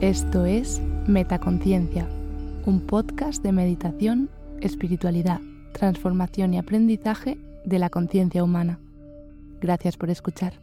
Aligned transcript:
Esto 0.00 0.46
es 0.46 0.80
Metaconciencia, 1.06 2.08
un 2.64 2.80
podcast 2.80 3.42
de 3.42 3.52
meditación, 3.52 4.30
espiritualidad, 4.62 5.42
transformación 5.72 6.54
y 6.54 6.58
aprendizaje 6.58 7.36
de 7.66 7.78
la 7.78 7.90
conciencia 7.90 8.42
humana. 8.42 8.78
Gracias 9.60 9.98
por 9.98 10.08
escuchar. 10.08 10.54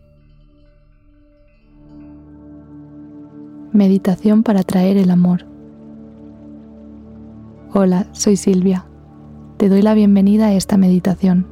Meditación 3.74 4.42
para 4.42 4.62
atraer 4.62 4.98
el 4.98 5.12
amor. 5.12 5.46
Hola, 7.76 8.08
soy 8.14 8.38
Silvia. 8.38 8.86
Te 9.58 9.70
doy 9.70 9.84
la 9.84 9.94
bienvenida 9.94 10.48
a 10.48 10.54
esta 10.54 10.78
meditación. 10.78 11.46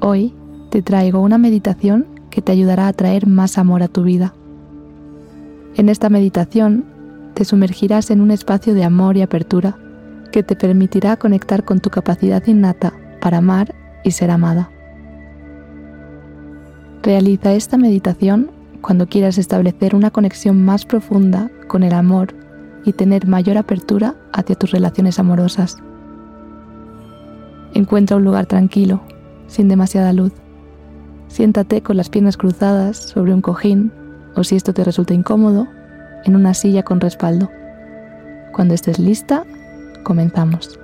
Hoy 0.00 0.32
te 0.70 0.80
traigo 0.80 1.20
una 1.20 1.36
meditación 1.36 2.06
que 2.30 2.40
te 2.40 2.52
ayudará 2.52 2.86
a 2.86 2.88
atraer 2.88 3.26
más 3.26 3.58
amor 3.58 3.82
a 3.82 3.88
tu 3.88 4.04
vida. 4.04 4.32
En 5.76 5.90
esta 5.90 6.08
meditación 6.08 6.93
te 7.34 7.44
sumergirás 7.44 8.10
en 8.10 8.20
un 8.20 8.30
espacio 8.30 8.74
de 8.74 8.84
amor 8.84 9.16
y 9.16 9.22
apertura 9.22 9.76
que 10.32 10.42
te 10.42 10.56
permitirá 10.56 11.16
conectar 11.16 11.64
con 11.64 11.80
tu 11.80 11.90
capacidad 11.90 12.44
innata 12.46 12.92
para 13.20 13.38
amar 13.38 13.74
y 14.04 14.12
ser 14.12 14.30
amada. 14.30 14.70
Realiza 17.02 17.52
esta 17.52 17.76
meditación 17.76 18.50
cuando 18.80 19.06
quieras 19.06 19.38
establecer 19.38 19.94
una 19.94 20.10
conexión 20.10 20.64
más 20.64 20.84
profunda 20.84 21.50
con 21.68 21.82
el 21.82 21.92
amor 21.92 22.34
y 22.84 22.92
tener 22.92 23.26
mayor 23.26 23.58
apertura 23.58 24.14
hacia 24.32 24.56
tus 24.56 24.70
relaciones 24.70 25.18
amorosas. 25.18 25.76
Encuentra 27.74 28.16
un 28.16 28.24
lugar 28.24 28.46
tranquilo, 28.46 29.02
sin 29.46 29.68
demasiada 29.68 30.12
luz. 30.12 30.32
Siéntate 31.28 31.82
con 31.82 31.96
las 31.96 32.08
piernas 32.08 32.36
cruzadas 32.36 32.96
sobre 32.96 33.34
un 33.34 33.40
cojín 33.40 33.92
o 34.36 34.44
si 34.44 34.56
esto 34.56 34.72
te 34.72 34.84
resulta 34.84 35.14
incómodo, 35.14 35.66
en 36.24 36.36
una 36.36 36.54
silla 36.54 36.82
con 36.82 37.00
respaldo. 37.00 37.50
Cuando 38.52 38.74
estés 38.74 38.98
lista, 38.98 39.44
comenzamos. 40.04 40.78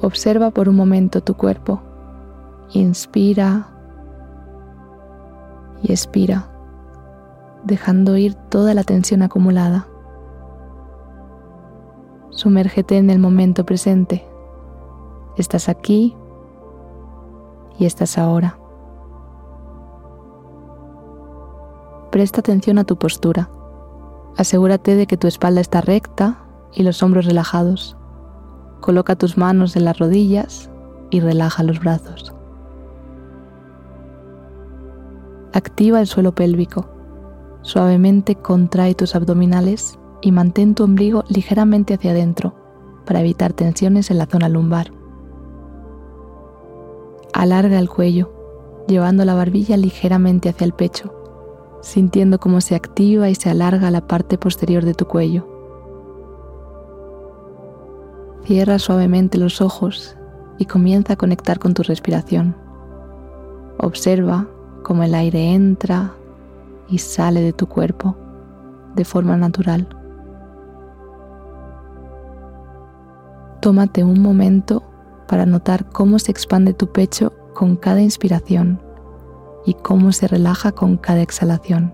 Observa 0.00 0.50
por 0.50 0.68
un 0.68 0.76
momento 0.76 1.20
tu 1.20 1.34
cuerpo. 1.34 1.82
Inspira 2.72 3.68
y 5.82 5.92
expira, 5.92 6.48
dejando 7.64 8.16
ir 8.16 8.34
toda 8.34 8.74
la 8.74 8.84
tensión 8.84 9.22
acumulada. 9.22 9.86
Sumérgete 12.38 12.96
en 12.96 13.10
el 13.10 13.18
momento 13.18 13.66
presente. 13.66 14.24
Estás 15.36 15.68
aquí 15.68 16.16
y 17.80 17.84
estás 17.84 18.16
ahora. 18.16 18.60
Presta 22.12 22.38
atención 22.38 22.78
a 22.78 22.84
tu 22.84 22.96
postura. 22.96 23.50
Asegúrate 24.36 24.94
de 24.94 25.08
que 25.08 25.16
tu 25.16 25.26
espalda 25.26 25.60
está 25.60 25.80
recta 25.80 26.38
y 26.72 26.84
los 26.84 27.02
hombros 27.02 27.26
relajados. 27.26 27.96
Coloca 28.78 29.16
tus 29.16 29.36
manos 29.36 29.74
en 29.74 29.84
las 29.84 29.98
rodillas 29.98 30.70
y 31.10 31.18
relaja 31.18 31.64
los 31.64 31.80
brazos. 31.80 32.32
Activa 35.52 35.98
el 35.98 36.06
suelo 36.06 36.36
pélvico. 36.36 36.88
Suavemente 37.62 38.36
contrae 38.36 38.94
tus 38.94 39.16
abdominales 39.16 39.98
y 40.20 40.32
mantén 40.32 40.74
tu 40.74 40.84
ombligo 40.84 41.24
ligeramente 41.28 41.94
hacia 41.94 42.10
adentro 42.10 42.54
para 43.06 43.20
evitar 43.20 43.52
tensiones 43.52 44.10
en 44.10 44.18
la 44.18 44.26
zona 44.26 44.48
lumbar. 44.48 44.92
Alarga 47.32 47.78
el 47.78 47.88
cuello, 47.88 48.32
llevando 48.86 49.24
la 49.24 49.34
barbilla 49.34 49.76
ligeramente 49.76 50.48
hacia 50.48 50.64
el 50.64 50.72
pecho, 50.72 51.14
sintiendo 51.80 52.38
cómo 52.38 52.60
se 52.60 52.74
activa 52.74 53.28
y 53.30 53.34
se 53.34 53.50
alarga 53.50 53.90
la 53.90 54.06
parte 54.06 54.38
posterior 54.38 54.84
de 54.84 54.94
tu 54.94 55.06
cuello. 55.06 55.46
Cierra 58.44 58.78
suavemente 58.78 59.38
los 59.38 59.60
ojos 59.60 60.16
y 60.58 60.64
comienza 60.64 61.12
a 61.12 61.16
conectar 61.16 61.58
con 61.58 61.74
tu 61.74 61.82
respiración. 61.82 62.56
Observa 63.78 64.48
cómo 64.82 65.02
el 65.02 65.14
aire 65.14 65.52
entra 65.52 66.14
y 66.88 66.98
sale 66.98 67.40
de 67.40 67.52
tu 67.52 67.66
cuerpo 67.66 68.16
de 68.96 69.04
forma 69.04 69.36
natural. 69.36 69.97
Tómate 73.68 74.02
un 74.02 74.22
momento 74.22 74.82
para 75.28 75.44
notar 75.44 75.90
cómo 75.90 76.18
se 76.18 76.30
expande 76.30 76.72
tu 76.72 76.90
pecho 76.90 77.34
con 77.54 77.76
cada 77.76 78.00
inspiración 78.00 78.80
y 79.66 79.74
cómo 79.74 80.12
se 80.12 80.26
relaja 80.26 80.72
con 80.72 80.96
cada 80.96 81.20
exhalación. 81.20 81.92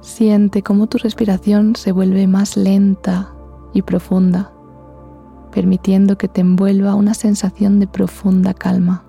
Siente 0.00 0.64
cómo 0.64 0.88
tu 0.88 0.98
respiración 0.98 1.76
se 1.76 1.92
vuelve 1.92 2.26
más 2.26 2.56
lenta 2.56 3.32
y 3.72 3.82
profunda, 3.82 4.52
permitiendo 5.52 6.18
que 6.18 6.26
te 6.26 6.40
envuelva 6.40 6.96
una 6.96 7.14
sensación 7.14 7.78
de 7.78 7.86
profunda 7.86 8.54
calma. 8.54 9.07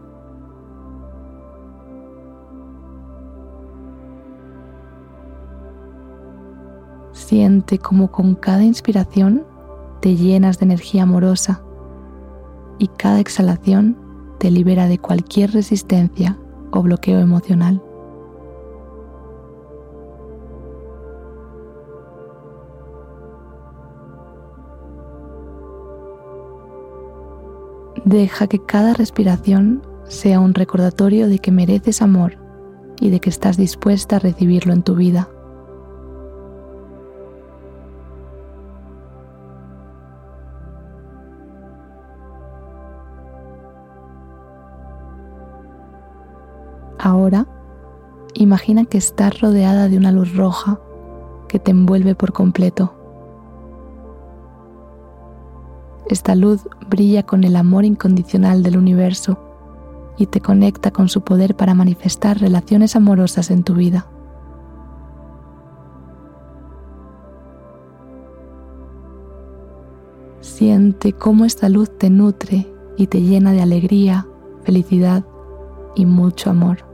Siente 7.20 7.78
como 7.78 8.12
con 8.12 8.34
cada 8.34 8.64
inspiración 8.64 9.46
te 10.00 10.16
llenas 10.16 10.58
de 10.58 10.66
energía 10.66 11.04
amorosa 11.04 11.62
y 12.80 12.88
cada 12.88 13.20
exhalación 13.20 13.98
te 14.40 14.50
libera 14.50 14.88
de 14.88 14.98
cualquier 15.00 15.52
resistencia 15.52 16.40
o 16.72 16.82
bloqueo 16.82 17.20
emocional. 17.20 17.84
Deja 28.06 28.48
que 28.48 28.64
cada 28.64 28.94
respiración 28.94 29.84
sea 30.08 30.40
un 30.40 30.54
recordatorio 30.54 31.28
de 31.28 31.40
que 31.40 31.52
mereces 31.52 32.02
amor 32.02 32.38
y 33.00 33.10
de 33.10 33.20
que 33.20 33.30
estás 33.30 33.58
dispuesta 33.58 34.16
a 34.16 34.20
recibirlo 34.20 34.74
en 34.74 34.84
tu 34.84 34.96
vida. 34.96 35.30
Imagina 48.50 48.86
que 48.86 48.98
estás 48.98 49.42
rodeada 49.42 49.90
de 49.90 49.98
una 49.98 50.12
luz 50.12 50.36
roja 50.36 50.80
que 51.48 51.60
te 51.60 51.70
envuelve 51.70 52.16
por 52.16 52.34
completo. 52.34 52.96
Esta 56.08 56.34
luz 56.34 56.68
brilla 56.90 57.22
con 57.22 57.44
el 57.44 57.56
amor 57.56 57.86
incondicional 57.86 58.64
del 58.64 58.76
universo 58.76 59.38
y 60.18 60.26
te 60.26 60.42
conecta 60.42 60.90
con 60.90 61.10
su 61.10 61.22
poder 61.22 61.56
para 61.56 61.76
manifestar 61.76 62.40
relaciones 62.40 62.96
amorosas 62.96 63.52
en 63.52 63.64
tu 63.64 63.76
vida. 63.76 64.08
Siente 70.42 71.14
cómo 71.14 71.46
esta 71.46 71.70
luz 71.70 71.96
te 72.00 72.10
nutre 72.10 72.68
y 72.98 73.06
te 73.06 73.22
llena 73.22 73.52
de 73.52 73.62
alegría, 73.62 74.26
felicidad 74.64 75.24
y 75.94 76.08
mucho 76.08 76.50
amor. 76.50 76.89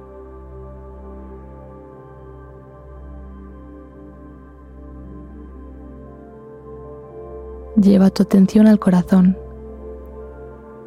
Lleva 7.75 8.09
tu 8.09 8.23
atención 8.23 8.67
al 8.67 8.79
corazón. 8.79 9.37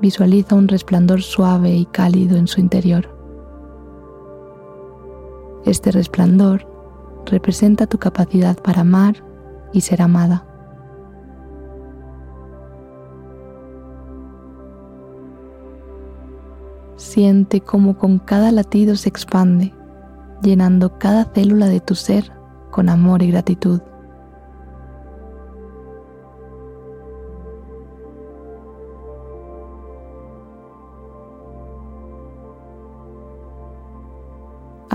Visualiza 0.01 0.55
un 0.55 0.69
resplandor 0.69 1.21
suave 1.21 1.71
y 1.73 1.85
cálido 1.85 2.39
en 2.39 2.47
su 2.47 2.61
interior. 2.61 3.15
Este 5.67 5.91
resplandor 5.91 6.67
representa 7.27 7.87
tu 7.87 7.99
capacidad 7.99 8.57
para 8.57 8.81
amar 8.81 9.23
y 9.75 9.83
ser 9.83 10.01
amada. 10.01 10.47
Siente 16.97 17.61
cómo 17.61 17.99
con 17.99 18.19
cada 18.19 18.51
latido 18.51 18.97
se 18.97 19.11
expande, 19.11 19.75
llenando 20.41 20.99
cada 20.99 21.27
célula 21.27 21.67
de 21.67 21.81
tu 21.81 21.95
ser 21.95 22.33
con 22.71 22.89
amor 22.89 23.23
y 23.23 23.31
gratitud. 23.31 23.83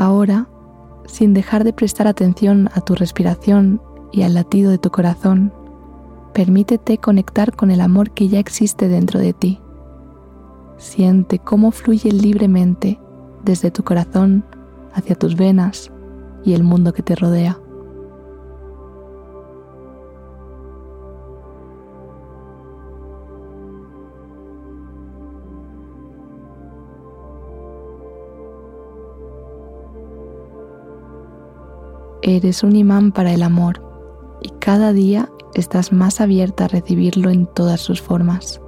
Ahora 0.04 0.50
sin 1.06 1.34
dejar 1.34 1.64
de 1.64 1.72
prestar 1.72 2.08
atención 2.08 2.70
a 2.74 2.82
tu 2.82 2.94
respiración 2.94 3.82
y 4.12 4.24
al 4.24 4.34
latido 4.34 4.70
de 4.70 4.78
tu 4.78 4.92
corazón, 4.92 5.54
permítete 6.34 6.98
conectar 6.98 7.56
con 7.56 7.72
el 7.72 7.80
amor 7.80 8.12
que 8.12 8.28
ya 8.28 8.38
existe 8.38 8.90
dentro 8.90 9.22
de 9.22 9.32
ti. 9.32 9.62
Siente 10.76 11.40
cómo 11.40 11.72
fluye 11.72 12.12
libremente 12.12 13.00
desde 13.46 13.72
tu 13.72 13.86
corazón 13.86 14.44
hacia 14.94 15.16
tus 15.16 15.38
venas 15.38 15.90
y 16.44 16.54
el 16.54 16.66
mundo 16.66 16.92
que 16.92 17.02
te 17.02 17.16
rodea. 17.16 17.58
Eres 32.26 32.64
un 32.64 32.74
imán 32.74 33.12
para 33.12 33.34
el 33.34 33.44
amor 33.44 33.82
y 34.42 34.48
cada 34.52 34.94
día 34.94 35.30
estás 35.56 35.92
más 35.92 36.22
abierta 36.22 36.64
a 36.64 36.68
recibirlo 36.70 37.30
en 37.30 37.48
todas 37.48 37.82
sus 37.82 38.02
formas. 38.02 38.62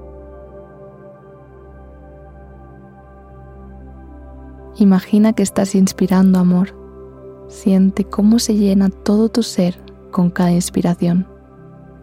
Imagina 4.75 5.31
que 5.31 5.41
estás 5.41 5.73
inspirando 5.73 6.37
amor. 6.37 6.75
Siente 7.47 8.03
cómo 8.03 8.39
se 8.39 8.55
llena 8.55 8.89
todo 8.89 9.29
tu 9.29 9.41
ser 9.41 9.79
con 10.11 10.31
cada 10.31 10.51
inspiración, 10.51 11.25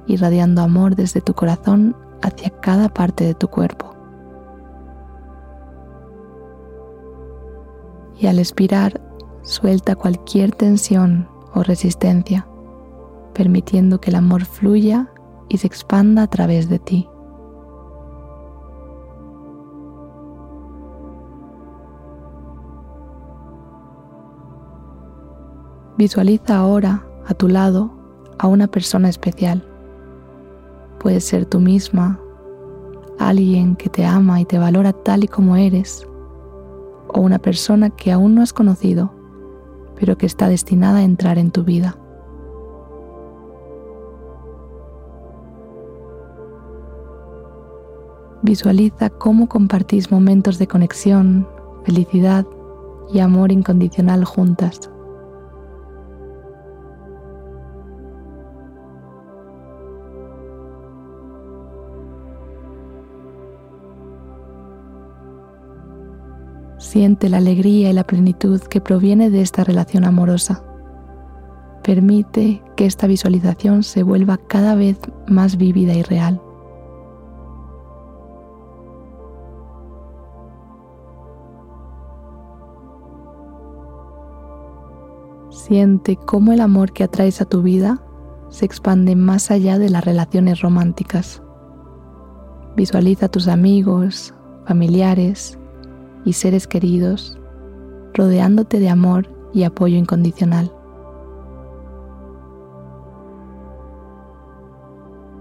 irradiando 0.07 0.63
amor 0.63 0.97
desde 0.97 1.21
tu 1.21 1.35
corazón 1.35 1.95
hacia 2.23 2.49
cada 2.49 2.89
parte 2.89 3.25
de 3.25 3.35
tu 3.35 3.49
cuerpo. 3.49 3.95
Y 8.19 8.27
al 8.27 8.39
expirar, 8.39 9.03
suelta 9.43 9.97
cualquier 9.97 10.53
tensión 10.53 11.29
o 11.55 11.63
resistencia, 11.63 12.47
permitiendo 13.35 14.01
que 14.01 14.11
el 14.11 14.17
amor 14.17 14.45
fluya 14.45 15.09
y 15.49 15.59
se 15.59 15.67
expanda 15.67 16.23
a 16.23 16.27
través 16.27 16.69
de 16.69 16.79
ti. 16.79 17.09
Visualiza 25.99 26.57
ahora 26.57 27.07
a 27.27 27.35
tu 27.35 27.49
lado 27.49 27.93
a 28.39 28.47
una 28.49 28.67
persona 28.67 29.09
especial. 29.09 29.65
Puede 30.99 31.21
ser 31.21 31.47
tú 31.47 31.61
misma, 31.61 32.19
alguien 33.19 33.77
que 33.77 33.89
te 33.89 34.05
ama 34.05 34.41
y 34.41 34.45
te 34.45 34.59
valora 34.59 34.93
tal 34.93 35.25
y 35.25 35.29
como 35.29 35.57
eres, 35.57 36.07
o 37.09 37.21
una 37.21 37.39
persona 37.39 37.91
que 37.91 38.11
aún 38.11 38.35
no 38.35 38.43
has 38.43 38.53
conocido 38.53 39.22
pero 40.03 40.19
que 40.19 40.27
está 40.27 40.49
destinada 40.49 40.99
a 40.99 41.03
entrar 41.05 41.39
en 41.39 41.53
tu 41.53 41.63
vida. 41.63 41.97
Visualiza 48.43 49.11
cómo 49.11 49.49
compartís 49.49 50.11
momentos 50.11 50.59
de 50.59 50.67
conexión, 50.67 51.47
felicidad 51.85 52.45
y 53.15 53.21
amor 53.21 53.53
incondicional 53.53 54.25
juntas. 54.25 54.92
Siente 66.93 67.31
la 67.31 67.39
alegría 67.39 67.89
y 67.89 67.95
la 67.95 68.05
plenitud 68.05 68.61
que 68.61 68.83
proviene 68.83 69.31
de 69.31 69.41
esta 69.41 69.65
relación 69.65 70.05
amorosa. 70.05 70.63
Permite 71.83 72.63
que 72.77 72.85
esta 72.85 73.07
visualización 73.07 73.83
se 73.83 74.03
vuelva 74.03 74.37
cada 74.37 74.75
vez 74.75 74.99
más 75.27 75.57
vívida 75.57 75.95
y 75.95 76.03
real. 76.03 76.39
Siente 85.49 86.17
cómo 86.17 86.53
el 86.53 86.61
amor 86.61 86.93
que 86.93 87.05
atraes 87.05 87.41
a 87.41 87.47
tu 87.47 87.63
vida 87.63 88.05
se 88.51 88.67
expande 88.67 89.17
más 89.17 89.51
allá 89.51 89.79
de 89.79 89.89
las 89.89 90.05
relaciones 90.05 90.61
románticas. 90.61 91.43
Visualiza 92.77 93.27
a 93.27 93.31
tus 93.31 93.49
amigos, 93.49 94.35
familiares, 94.67 95.59
y 96.25 96.35
seres 96.35 96.67
queridos, 96.67 97.39
rodeándote 98.15 98.79
de 98.79 98.89
amor 98.89 99.29
y 99.53 99.65
apoyo 99.65 99.97
incondicional. 99.97 100.73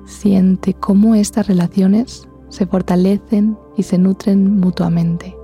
Siente 0.06 0.74
cómo 0.74 1.16
estas 1.16 1.48
relaciones 1.48 2.28
se 2.50 2.66
fortalecen 2.66 3.58
y 3.78 3.84
se 3.84 3.98
nutren 3.98 4.60
mutuamente. 4.60 5.36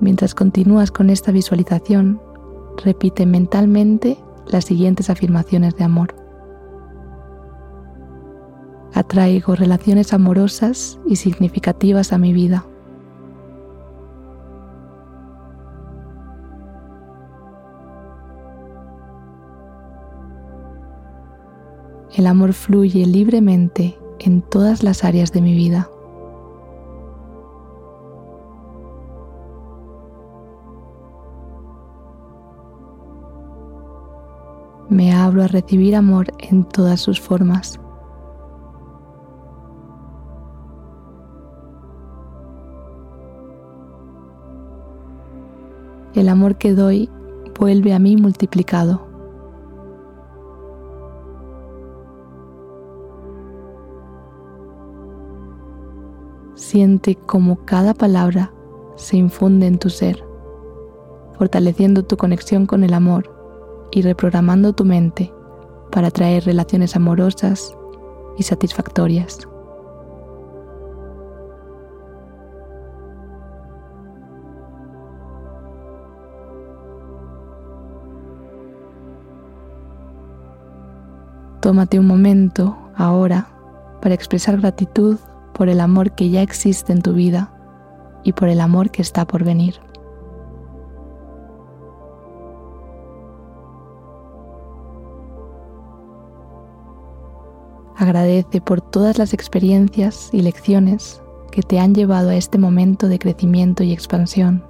Mientras 0.00 0.34
continúas 0.34 0.90
con 0.90 1.10
esta 1.10 1.32
visualización, 1.32 2.20
repite 2.84 3.26
mentalmente 3.26 4.16
las 4.46 4.64
siguientes 4.64 5.10
afirmaciones 5.10 5.76
de 5.76 5.84
amor. 5.84 6.27
Atraigo 8.98 9.54
relaciones 9.54 10.12
amorosas 10.12 10.98
y 11.06 11.14
significativas 11.14 12.12
a 12.12 12.18
mi 12.18 12.32
vida. 12.32 12.66
El 22.16 22.26
amor 22.26 22.52
fluye 22.54 23.06
libremente 23.06 23.96
en 24.18 24.42
todas 24.42 24.82
las 24.82 25.04
áreas 25.04 25.30
de 25.30 25.42
mi 25.42 25.54
vida. 25.54 25.88
Me 34.88 35.12
abro 35.14 35.44
a 35.44 35.46
recibir 35.46 35.94
amor 35.94 36.32
en 36.40 36.64
todas 36.64 37.00
sus 37.00 37.20
formas. 37.20 37.78
El 46.20 46.28
amor 46.28 46.56
que 46.56 46.74
doy 46.74 47.08
vuelve 47.58 47.92
a 47.94 47.98
mí 47.98 48.16
multiplicado. 48.16 49.06
Siente 56.54 57.14
como 57.14 57.64
cada 57.64 57.94
palabra 57.94 58.52
se 58.96 59.16
infunde 59.16 59.66
en 59.66 59.78
tu 59.78 59.90
ser, 59.90 60.24
fortaleciendo 61.38 62.04
tu 62.04 62.16
conexión 62.16 62.66
con 62.66 62.82
el 62.82 62.94
amor 62.94 63.34
y 63.92 64.02
reprogramando 64.02 64.72
tu 64.72 64.84
mente 64.84 65.32
para 65.90 66.10
traer 66.10 66.44
relaciones 66.44 66.96
amorosas 66.96 67.74
y 68.36 68.42
satisfactorias. 68.42 69.48
Tómate 81.68 81.98
un 81.98 82.06
momento 82.06 82.78
ahora 82.96 83.46
para 84.00 84.14
expresar 84.14 84.58
gratitud 84.58 85.18
por 85.52 85.68
el 85.68 85.82
amor 85.82 86.12
que 86.12 86.30
ya 86.30 86.40
existe 86.40 86.94
en 86.94 87.02
tu 87.02 87.12
vida 87.12 87.52
y 88.24 88.32
por 88.32 88.48
el 88.48 88.62
amor 88.62 88.90
que 88.90 89.02
está 89.02 89.26
por 89.26 89.44
venir. 89.44 89.74
Agradece 97.98 98.62
por 98.62 98.80
todas 98.80 99.18
las 99.18 99.34
experiencias 99.34 100.30
y 100.32 100.40
lecciones 100.40 101.20
que 101.50 101.60
te 101.62 101.78
han 101.78 101.94
llevado 101.94 102.30
a 102.30 102.36
este 102.36 102.56
momento 102.56 103.08
de 103.08 103.18
crecimiento 103.18 103.82
y 103.82 103.92
expansión. 103.92 104.64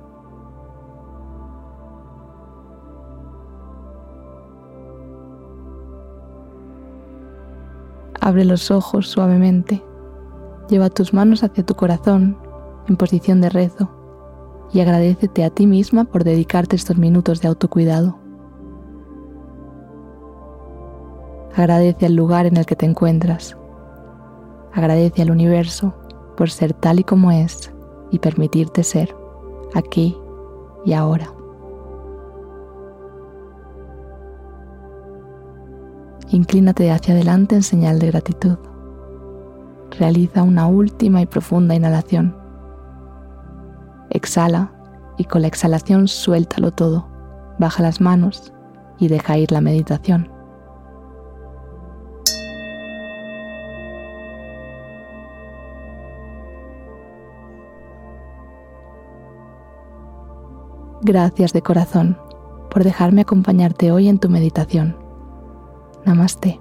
Abre 8.29 8.45
los 8.45 8.71
ojos 8.71 9.09
suavemente. 9.09 9.83
Lleva 10.69 10.91
tus 10.91 11.15
manos 11.15 11.43
hacia 11.43 11.65
tu 11.65 11.75
corazón 11.75 12.37
en 12.87 12.99
posición 12.99 13.41
de 13.41 13.49
rezo 13.49 13.89
y 14.71 14.81
agradecete 14.81 15.45
a 15.45 15.49
ti 15.49 15.67
misma 15.67 16.05
por 16.05 16.25
dedicarte 16.25 16.77
estos 16.77 16.99
minutos 16.99 17.41
de 17.41 17.49
autocuidado. 17.49 18.19
Agradece 21.57 22.05
al 22.05 22.17
lugar 22.17 22.45
en 22.45 22.59
el 22.59 22.67
que 22.67 22.77
te 22.77 22.85
encuentras. 22.85 23.57
Agradece 24.75 25.23
al 25.23 25.31
universo 25.31 25.95
por 26.37 26.51
ser 26.51 26.75
tal 26.75 27.01
y 27.01 27.05
como 27.05 27.31
es 27.31 27.73
y 28.11 28.19
permitirte 28.19 28.83
ser. 28.83 29.17
aquí 29.75 30.15
y 30.85 30.93
ahora. 30.93 31.38
Inclínate 36.31 36.91
hacia 36.91 37.15
adelante 37.15 37.55
en 37.55 37.63
señal 37.63 37.99
de 37.99 38.09
gratitud. 38.09 38.59
Realiza 39.99 40.43
una 40.43 40.67
última 40.67 41.23
y 41.23 41.27
profunda 41.27 41.75
inhalación. 41.75 42.37
Exhala 44.11 44.73
y 45.17 45.25
con 45.25 45.43
la 45.43 45.49
exhalación 45.49 46.07
suéltalo 46.07 46.71
todo. 46.73 47.09
Baja 47.59 47.83
las 47.83 48.01
manos 48.01 48.53
y 48.99 49.09
deja 49.09 49.39
ir 49.39 49.53
la 49.53 49.61
meditación. 49.61 50.31
Gracias 61.01 61.53
de 61.53 61.63
corazón 61.63 62.19
por 62.71 62.85
dejarme 62.85 63.23
acompañarte 63.23 63.93
hoy 63.93 64.09
en 64.09 64.19
tu 64.19 64.29
meditación. 64.29 64.98
Namaste. 66.05 66.61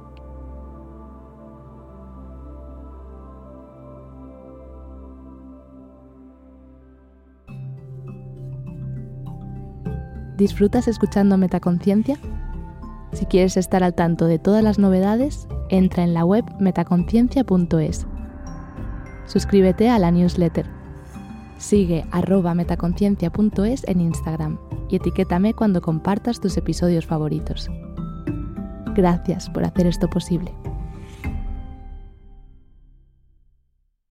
¿Disfrutas 10.37 10.87
escuchando 10.87 11.35
Metaconciencia? 11.37 12.19
Si 13.11 13.25
quieres 13.25 13.57
estar 13.57 13.83
al 13.83 13.95
tanto 13.95 14.25
de 14.25 14.37
todas 14.37 14.63
las 14.63 14.77
novedades, 14.77 15.47
entra 15.69 16.03
en 16.03 16.13
la 16.13 16.25
web 16.25 16.45
metaconciencia.es. 16.59 18.05
Suscríbete 19.25 19.89
a 19.89 19.97
la 19.97 20.11
newsletter. 20.11 20.67
Sigue 21.57 22.05
arroba 22.11 22.53
metaconciencia.es 22.53 23.87
en 23.87 24.01
Instagram 24.01 24.59
y 24.89 24.97
etiquétame 24.97 25.55
cuando 25.55 25.81
compartas 25.81 26.39
tus 26.39 26.55
episodios 26.57 27.07
favoritos. 27.07 27.71
Gracias 28.97 29.47
por 29.51 29.63
hacer 29.63 29.85
esto 29.85 30.09
posible. 30.09 30.55